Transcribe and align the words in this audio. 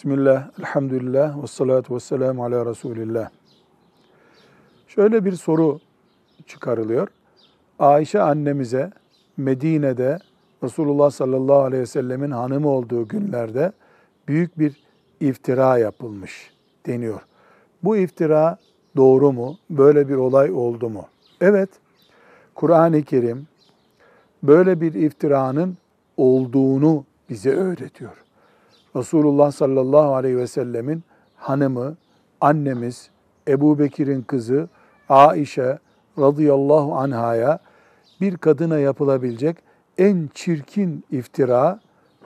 Bismillah, 0.00 0.50
elhamdülillah, 0.58 1.42
ve 1.42 1.46
salatu 1.46 1.94
ve 1.94 2.00
selamu 2.00 2.44
ala 2.44 2.66
Resulillah. 2.66 3.30
Şöyle 4.88 5.24
bir 5.24 5.32
soru 5.32 5.80
çıkarılıyor. 6.46 7.08
Ayşe 7.78 8.20
annemize 8.20 8.90
Medine'de 9.36 10.18
Resulullah 10.62 11.10
sallallahu 11.10 11.58
aleyhi 11.58 11.82
ve 11.82 11.86
sellemin 11.86 12.30
hanımı 12.30 12.68
olduğu 12.68 13.08
günlerde 13.08 13.72
büyük 14.28 14.58
bir 14.58 14.82
iftira 15.20 15.78
yapılmış 15.78 16.50
deniyor. 16.86 17.20
Bu 17.82 17.96
iftira 17.96 18.56
doğru 18.96 19.32
mu? 19.32 19.58
Böyle 19.70 20.08
bir 20.08 20.16
olay 20.16 20.52
oldu 20.52 20.90
mu? 20.90 21.04
Evet, 21.40 21.70
Kur'an-ı 22.54 23.02
Kerim 23.02 23.46
böyle 24.42 24.80
bir 24.80 24.94
iftiranın 24.94 25.76
olduğunu 26.16 27.04
bize 27.30 27.50
öğretiyor. 27.50 28.24
Resulullah 28.96 29.52
sallallahu 29.52 30.14
aleyhi 30.14 30.36
ve 30.36 30.46
sellemin 30.46 31.02
hanımı, 31.36 31.96
annemiz, 32.40 33.10
Ebu 33.48 33.78
Bekir'in 33.78 34.22
kızı 34.22 34.68
Aişe 35.08 35.78
radıyallahu 36.18 36.94
anhaya 36.94 37.58
bir 38.20 38.36
kadına 38.36 38.78
yapılabilecek 38.78 39.56
en 39.98 40.28
çirkin 40.34 41.04
iftira 41.10 41.80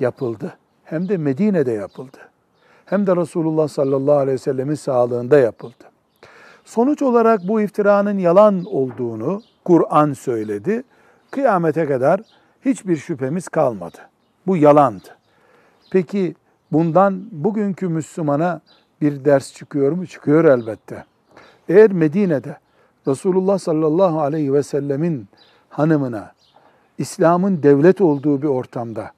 yapıldı. 0.00 0.56
Hem 0.84 1.08
de 1.08 1.16
Medine'de 1.16 1.72
yapıldı. 1.72 2.18
Hem 2.84 3.06
de 3.06 3.16
Resulullah 3.16 3.68
sallallahu 3.68 4.16
aleyhi 4.16 4.34
ve 4.34 4.38
sellemin 4.38 4.74
sağlığında 4.74 5.38
yapıldı. 5.38 5.84
Sonuç 6.64 7.02
olarak 7.02 7.48
bu 7.48 7.60
iftiranın 7.60 8.18
yalan 8.18 8.64
olduğunu 8.64 9.42
Kur'an 9.64 10.12
söyledi. 10.12 10.82
Kıyamete 11.30 11.86
kadar 11.86 12.20
hiçbir 12.64 12.96
şüphemiz 12.96 13.48
kalmadı. 13.48 13.98
Bu 14.46 14.56
yalandı. 14.56 15.08
Peki 15.90 16.34
bundan 16.72 17.28
bugünkü 17.32 17.88
Müslümana 17.88 18.60
bir 19.00 19.24
ders 19.24 19.54
çıkıyor 19.54 19.92
mu? 19.92 20.06
Çıkıyor 20.06 20.44
elbette. 20.44 21.04
Eğer 21.68 21.92
Medine'de 21.92 22.56
Resulullah 23.08 23.58
sallallahu 23.58 24.20
aleyhi 24.20 24.52
ve 24.52 24.62
sellemin 24.62 25.28
hanımına 25.68 26.32
İslam'ın 26.98 27.62
devlet 27.62 28.00
olduğu 28.00 28.42
bir 28.42 28.46
ortamda 28.46 29.10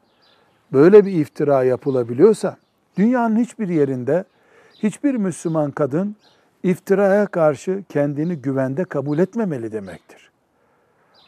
böyle 0.72 1.06
bir 1.06 1.12
iftira 1.12 1.64
yapılabiliyorsa 1.64 2.56
dünyanın 2.98 3.36
hiçbir 3.36 3.68
yerinde 3.68 4.24
hiçbir 4.74 5.14
Müslüman 5.14 5.70
kadın 5.70 6.16
iftiraya 6.62 7.26
karşı 7.26 7.84
kendini 7.88 8.36
güvende 8.36 8.84
kabul 8.84 9.18
etmemeli 9.18 9.72
demektir. 9.72 10.30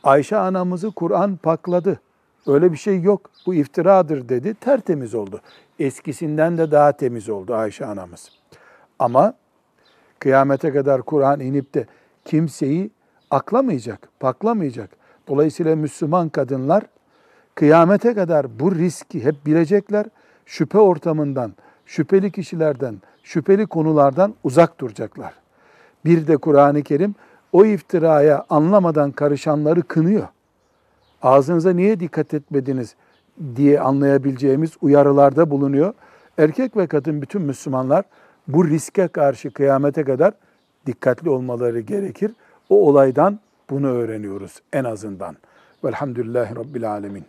Ayşe 0.03 0.37
anamızı 0.37 0.91
Kur'an 0.91 1.37
pakladı. 1.37 2.01
Öyle 2.47 2.73
bir 2.73 2.77
şey 2.77 3.01
yok. 3.03 3.31
Bu 3.47 3.55
iftiradır 3.55 4.29
dedi. 4.29 4.55
Tertemiz 4.55 5.15
oldu. 5.15 5.41
Eskisinden 5.79 6.59
de 6.59 6.71
daha 6.71 6.93
temiz 6.93 7.29
oldu 7.29 7.55
Ayşe 7.55 7.87
anamız. 7.87 8.31
Ama 8.99 9.35
kıyamete 10.19 10.73
kadar 10.73 11.03
Kur'an 11.03 11.41
inip 11.41 11.75
de 11.75 11.87
kimseyi 12.25 12.91
aklamayacak, 13.31 14.09
paklamayacak. 14.21 14.91
Dolayısıyla 15.29 15.77
Müslüman 15.77 16.29
kadınlar 16.29 16.85
kıyamete 17.55 18.15
kadar 18.15 18.61
bu 18.61 18.75
riski 18.75 19.25
hep 19.25 19.47
bilecekler. 19.47 20.07
Şüphe 20.47 20.79
ortamından, 20.79 21.53
şüpheli 21.87 22.33
kişilerden, 22.33 22.97
şüpheli 23.23 23.67
konulardan 23.67 24.35
uzak 24.45 24.81
duracaklar. 24.81 25.35
Bir 26.05 26.27
de 26.27 26.37
Kur'an-ı 26.37 26.83
Kerim 26.83 27.15
o 27.53 27.65
iftiraya 27.65 28.45
anlamadan 28.51 29.11
karışanları 29.13 29.83
kınıyor. 29.83 30.29
Ağzınıza 31.25 31.73
niye 31.73 32.01
dikkat 32.01 32.35
etmediniz 32.35 32.95
diye 33.57 33.81
anlayabileceğimiz 33.81 34.71
uyarılarda 34.81 35.51
bulunuyor. 35.51 35.95
Erkek 36.39 36.77
ve 36.77 36.87
kadın 36.87 37.23
bütün 37.23 37.43
Müslümanlar 37.43 38.05
bu 38.49 38.69
riske 38.69 39.09
karşı 39.09 39.51
kıyamete 39.51 40.05
kadar 40.05 40.33
dikkatli 40.87 41.31
olmaları 41.31 41.81
gerekir. 41.81 42.33
O 42.69 42.89
olaydan 42.89 43.39
bunu 43.71 43.87
öğreniyoruz 43.87 44.63
en 44.73 44.85
azından. 44.85 45.37
Velhamdülillahi 45.85 46.57
Rabbil 46.57 46.91
Alemin. 46.91 47.25